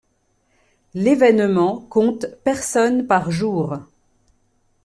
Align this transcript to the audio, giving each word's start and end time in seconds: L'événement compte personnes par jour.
L'événement 0.95 1.79
compte 1.87 2.25
personnes 2.43 3.05
par 3.05 3.29
jour. 3.29 3.77